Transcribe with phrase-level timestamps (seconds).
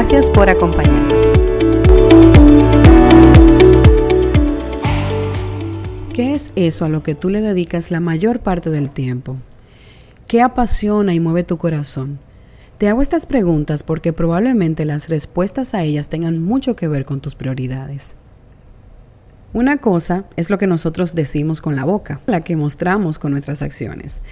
[0.00, 1.12] Gracias por acompañarme.
[6.14, 9.38] ¿Qué es eso a lo que tú le dedicas la mayor parte del tiempo?
[10.28, 12.20] ¿Qué apasiona y mueve tu corazón?
[12.78, 17.18] Te hago estas preguntas porque probablemente las respuestas a ellas tengan mucho que ver con
[17.18, 18.14] tus prioridades.
[19.52, 23.62] Una cosa es lo que nosotros decimos con la boca, la que mostramos con nuestras
[23.62, 24.22] acciones.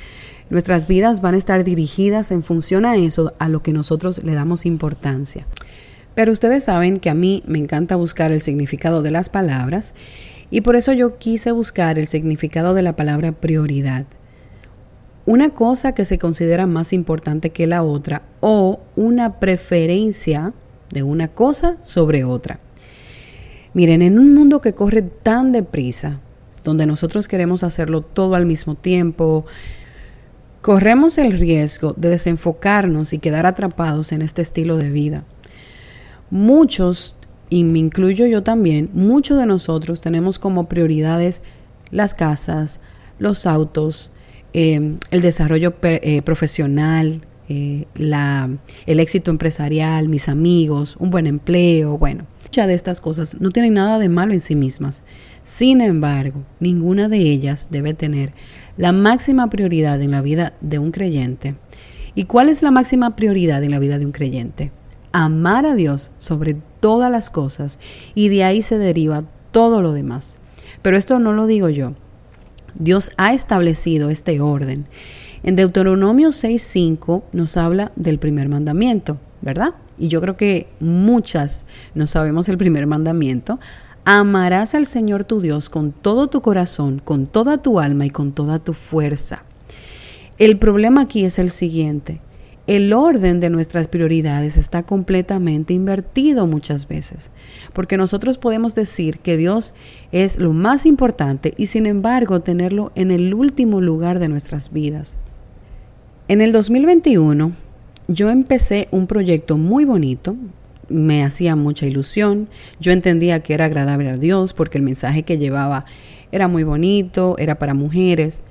[0.48, 4.34] Nuestras vidas van a estar dirigidas en función a eso, a lo que nosotros le
[4.34, 5.46] damos importancia.
[6.14, 9.95] Pero ustedes saben que a mí me encanta buscar el significado de las palabras
[10.50, 14.06] y por eso yo quise buscar el significado de la palabra prioridad.
[15.27, 20.55] Una cosa que se considera más importante que la otra o una preferencia
[20.91, 22.60] de una cosa sobre otra.
[23.74, 26.20] Miren, en un mundo que corre tan deprisa,
[26.62, 29.44] donde nosotros queremos hacerlo todo al mismo tiempo,
[30.67, 35.23] corremos el riesgo de desenfocarnos y quedar atrapados en este estilo de vida.
[36.28, 37.17] Muchos,
[37.48, 41.41] y me incluyo yo también, muchos de nosotros tenemos como prioridades
[41.92, 42.81] las casas,
[43.20, 44.11] los autos,
[44.55, 52.27] eh, el desarrollo eh, profesional, eh, el éxito empresarial, mis amigos, un buen empleo, bueno.
[52.42, 55.05] Muchas de estas cosas no tienen nada de malo en sí mismas.
[55.45, 58.33] Sin embargo, ninguna de ellas debe tener
[58.77, 61.56] la máxima prioridad en la vida de un creyente.
[62.14, 64.72] ¿Y cuál es la máxima prioridad en la vida de un creyente?
[65.12, 67.78] Amar a Dios sobre todas las cosas
[68.14, 70.38] y de ahí se deriva todo lo demás.
[70.83, 71.92] Pero esto no lo digo yo.
[72.74, 74.86] Dios ha establecido este orden.
[75.42, 79.74] En Deuteronomio 6.5 nos habla del primer mandamiento, ¿verdad?
[79.98, 83.58] Y yo creo que muchas no sabemos el primer mandamiento.
[84.08, 88.30] Amarás al Señor tu Dios con todo tu corazón, con toda tu alma y con
[88.30, 89.42] toda tu fuerza.
[90.38, 92.20] El problema aquí es el siguiente.
[92.68, 97.33] El orden de nuestras prioridades está completamente invertido muchas veces,
[97.72, 99.74] porque nosotros podemos decir que Dios
[100.12, 105.18] es lo más importante y sin embargo tenerlo en el último lugar de nuestras vidas.
[106.28, 107.50] En el 2021
[108.06, 110.36] yo empecé un proyecto muy bonito,
[110.89, 112.48] me hacía mucha ilusión,
[112.80, 115.85] yo entendía que era agradable a Dios porque el mensaje que llevaba
[116.33, 118.42] era muy bonito, era para mujeres.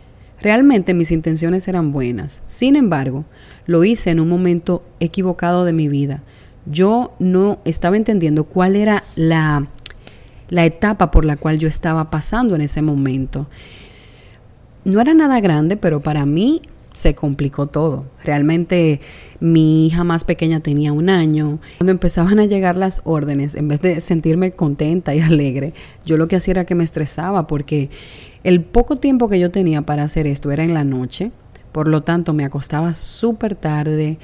[0.41, 2.41] Realmente mis intenciones eran buenas.
[2.45, 3.25] Sin embargo,
[3.66, 6.24] lo hice en un momento equivocado de mi vida.
[6.66, 9.68] Yo no estaba entendiendo cuál era la,
[10.50, 13.47] la etapa por la cual yo estaba pasando en ese momento.
[14.84, 16.62] No era nada grande, pero para mí
[16.95, 18.06] se complicó todo.
[18.23, 19.01] Realmente
[19.41, 21.59] mi hija más pequeña tenía un año.
[21.78, 25.73] Cuando empezaban a llegar las órdenes, en vez de sentirme contenta y alegre,
[26.06, 27.89] yo lo que hacía era que me estresaba porque
[28.44, 31.31] el poco tiempo que yo tenía para hacer esto era en la noche.
[31.73, 34.17] Por lo tanto, me acostaba súper tarde,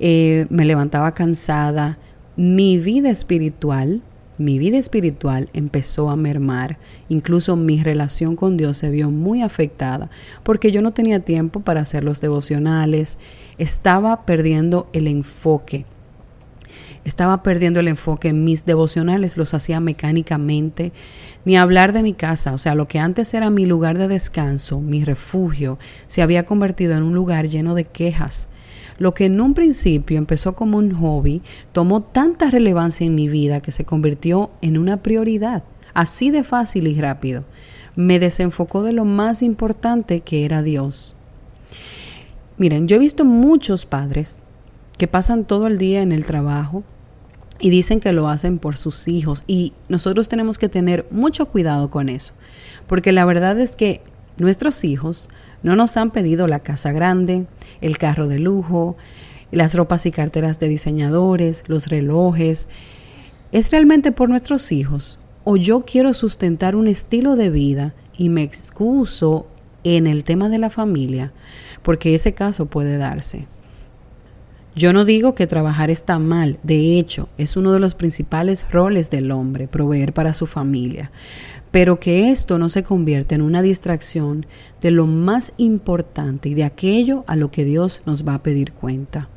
[0.00, 1.98] eh, me levantaba cansada.
[2.36, 4.02] Mi vida espiritual
[4.36, 6.78] mi vida espiritual empezó a mermar,
[7.08, 10.10] incluso mi relación con Dios se vio muy afectada,
[10.42, 13.18] porque yo no tenía tiempo para hacer los devocionales,
[13.58, 15.86] estaba perdiendo el enfoque.
[17.04, 18.28] Estaba perdiendo el enfoque.
[18.28, 20.92] En mis devocionales, los hacía mecánicamente,
[21.44, 24.80] ni hablar de mi casa, o sea, lo que antes era mi lugar de descanso,
[24.80, 28.48] mi refugio, se había convertido en un lugar lleno de quejas,
[28.98, 33.60] lo que en un principio empezó como un hobby tomó tanta relevancia en mi vida
[33.60, 37.44] que se convirtió en una prioridad, así de fácil y rápido.
[37.96, 41.14] Me desenfocó de lo más importante que era Dios.
[42.56, 44.42] Miren, yo he visto muchos padres
[44.98, 46.84] que pasan todo el día en el trabajo
[47.60, 51.90] y dicen que lo hacen por sus hijos y nosotros tenemos que tener mucho cuidado
[51.90, 52.32] con eso,
[52.86, 54.02] porque la verdad es que
[54.36, 55.30] nuestros hijos
[55.64, 57.46] no nos han pedido la casa grande,
[57.80, 58.96] el carro de lujo,
[59.50, 62.68] las ropas y carteras de diseñadores, los relojes.
[63.50, 65.18] ¿Es realmente por nuestros hijos?
[65.42, 69.46] ¿O yo quiero sustentar un estilo de vida y me excuso
[69.84, 71.32] en el tema de la familia?
[71.82, 73.46] Porque ese caso puede darse.
[74.76, 79.08] Yo no digo que trabajar está mal, de hecho, es uno de los principales roles
[79.08, 81.12] del hombre, proveer para su familia,
[81.70, 84.46] pero que esto no se convierta en una distracción
[84.80, 88.72] de lo más importante y de aquello a lo que Dios nos va a pedir
[88.72, 89.28] cuenta.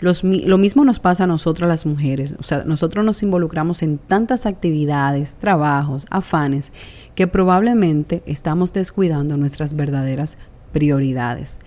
[0.00, 4.46] lo mismo nos pasa a nosotros las mujeres, o sea, nosotros nos involucramos en tantas
[4.46, 6.72] actividades, trabajos, afanes,
[7.16, 10.38] que probablemente estamos descuidando nuestras verdaderas
[10.74, 11.60] prioridades.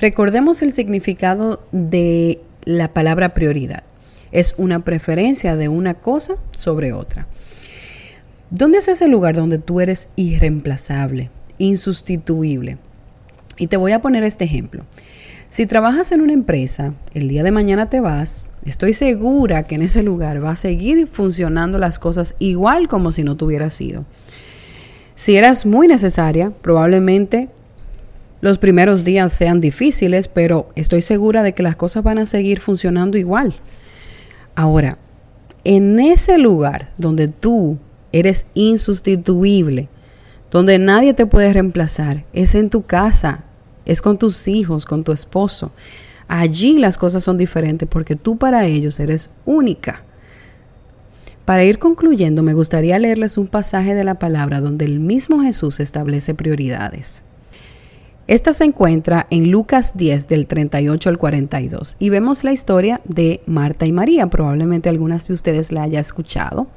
[0.00, 3.84] Recordemos el significado de la palabra prioridad.
[4.32, 7.26] Es una preferencia de una cosa sobre otra.
[8.48, 12.78] ¿Dónde es ese lugar donde tú eres irreemplazable, insustituible?
[13.58, 14.86] Y te voy a poner este ejemplo.
[15.50, 19.82] Si trabajas en una empresa, el día de mañana te vas, estoy segura que en
[19.82, 24.06] ese lugar va a seguir funcionando las cosas igual como si no tuvieras sido.
[25.14, 27.50] Si eras muy necesaria, probablemente
[28.40, 32.60] los primeros días sean difíciles, pero estoy segura de que las cosas van a seguir
[32.60, 33.54] funcionando igual.
[34.54, 34.98] Ahora,
[35.64, 37.78] en ese lugar donde tú
[38.12, 39.88] eres insustituible,
[40.50, 43.44] donde nadie te puede reemplazar, es en tu casa,
[43.84, 45.72] es con tus hijos, con tu esposo.
[46.26, 50.02] Allí las cosas son diferentes porque tú para ellos eres única.
[51.44, 55.80] Para ir concluyendo, me gustaría leerles un pasaje de la palabra donde el mismo Jesús
[55.80, 57.24] establece prioridades.
[58.30, 63.40] Esta se encuentra en Lucas 10 del 38 al 42 y vemos la historia de
[63.46, 64.28] Marta y María.
[64.28, 66.68] Probablemente algunas de ustedes la haya escuchado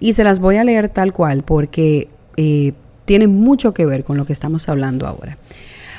[0.00, 2.08] y se las voy a leer tal cual porque
[2.38, 2.72] eh,
[3.04, 5.36] tiene mucho que ver con lo que estamos hablando ahora.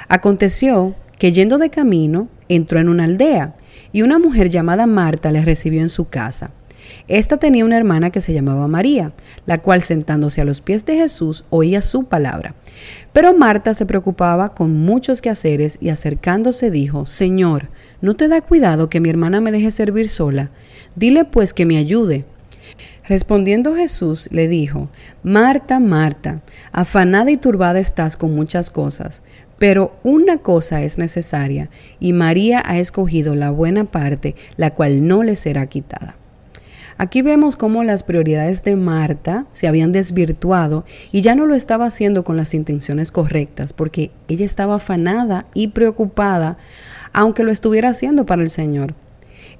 [0.07, 3.53] Aconteció que yendo de camino entró en una aldea
[3.93, 6.49] y una mujer llamada Marta le recibió en su casa.
[7.07, 9.13] Esta tenía una hermana que se llamaba María,
[9.45, 12.55] la cual sentándose a los pies de Jesús oía su palabra.
[13.13, 17.69] Pero Marta se preocupaba con muchos quehaceres y acercándose dijo, Señor,
[18.01, 20.51] ¿no te da cuidado que mi hermana me deje servir sola?
[20.95, 22.25] Dile pues que me ayude.
[23.07, 24.89] Respondiendo Jesús le dijo,
[25.23, 29.23] Marta, Marta, afanada y turbada estás con muchas cosas,
[29.57, 35.23] pero una cosa es necesaria, y María ha escogido la buena parte, la cual no
[35.23, 36.18] le será quitada.
[37.01, 41.85] Aquí vemos cómo las prioridades de Marta se habían desvirtuado y ya no lo estaba
[41.85, 46.57] haciendo con las intenciones correctas, porque ella estaba afanada y preocupada,
[47.13, 48.95] aunque lo estuviera haciendo para el Señor.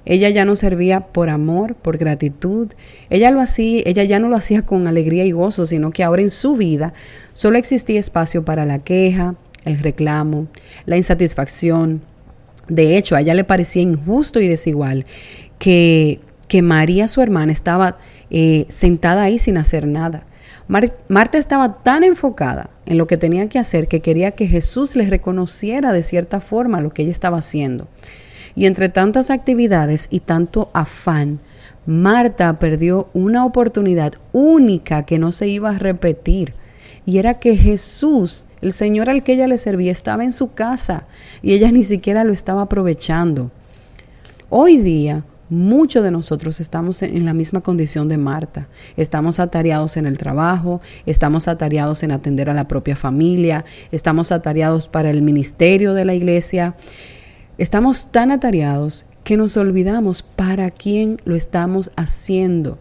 [0.04, 2.68] Ella ya no servía por amor, por gratitud.
[3.08, 6.20] Ella lo hacía, ella ya no lo hacía con alegría y gozo, sino que ahora
[6.20, 6.92] en su vida
[7.32, 9.34] solo existía espacio para la queja,
[9.64, 10.48] el reclamo,
[10.84, 12.02] la insatisfacción.
[12.68, 15.06] De hecho, a ella le parecía injusto y desigual
[15.58, 16.20] que,
[16.50, 17.98] que María, su hermana, estaba
[18.28, 20.26] eh, sentada ahí sin hacer nada.
[20.66, 25.08] Marta estaba tan enfocada en lo que tenía que hacer que quería que Jesús le
[25.08, 27.86] reconociera de cierta forma lo que ella estaba haciendo.
[28.56, 31.38] Y entre tantas actividades y tanto afán,
[31.86, 36.54] Marta perdió una oportunidad única que no se iba a repetir
[37.06, 41.06] y era que Jesús, el Señor al que ella le servía, estaba en su casa
[41.42, 43.52] y ella ni siquiera lo estaba aprovechando.
[44.48, 48.68] Hoy día, muchos de nosotros estamos en la misma condición de Marta.
[48.96, 54.88] Estamos atareados en el trabajo, estamos atareados en atender a la propia familia, estamos atareados
[54.88, 56.74] para el ministerio de la iglesia.
[57.58, 62.78] Estamos tan atareados que nos olvidamos para quién lo estamos haciendo.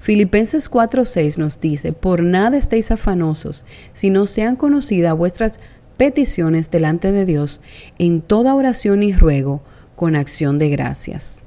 [0.00, 5.60] Filipenses 4:6 nos dice, por nada estéis afanosos, sino sean conocidas vuestras
[5.96, 7.60] peticiones delante de Dios
[7.98, 9.62] en toda oración y ruego
[9.96, 11.44] con acción de gracias.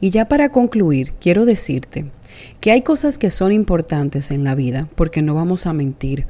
[0.00, 2.06] Y ya para concluir, quiero decirte
[2.60, 6.26] que hay cosas que son importantes en la vida, porque no vamos a mentir.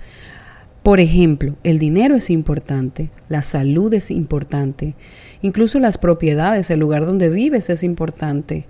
[0.82, 4.94] Por ejemplo, el dinero es importante, la salud es importante,
[5.42, 8.66] incluso las propiedades, el lugar donde vives es importante.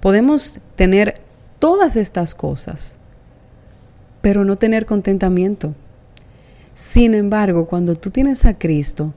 [0.00, 1.20] Podemos tener
[1.58, 2.98] todas estas cosas,
[4.20, 5.74] pero no tener contentamiento.
[6.74, 9.14] Sin embargo, cuando tú tienes a Cristo,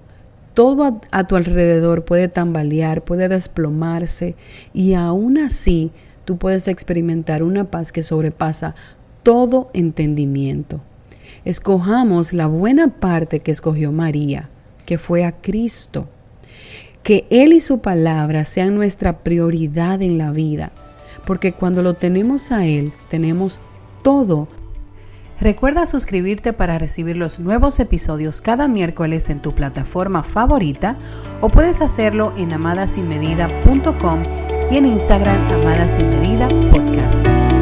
[0.58, 4.34] todo a, tu alrededor puede tambalear, puede desplomarse
[4.74, 5.92] y aún así
[6.26, 8.74] tú puedes experimentar una paz que sobrepasa
[9.22, 10.82] todo entendimiento.
[11.46, 14.50] Escojamos la buena parte que escogió María,
[14.88, 16.08] que fue a Cristo.
[17.04, 20.72] Que Él y su palabra sean nuestra prioridad en la vida
[21.28, 23.60] porque cuando lo tenemos a Él, tenemos
[24.02, 24.48] todo.
[25.40, 30.98] Recuerda suscribirte para recibir los nuevos episodios cada miércoles en tu plataforma favorita
[31.42, 34.24] o puedes hacerlo en amadasinmedida.com
[34.72, 37.57] y en Instagram Amada Sin Medida Podcast.